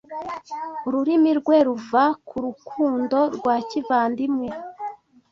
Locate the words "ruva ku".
1.67-2.35